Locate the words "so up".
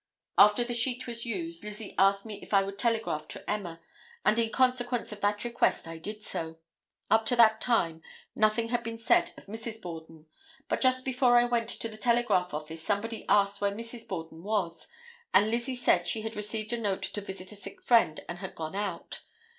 6.23-7.23